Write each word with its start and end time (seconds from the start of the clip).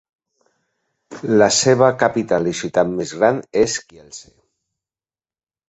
La 1.43 1.49
seva 1.57 1.91
capital 2.05 2.49
i 2.53 2.55
ciutat 2.61 2.91
més 2.95 3.13
gran 3.21 3.45
és 3.67 3.79
Kielce. 3.93 4.27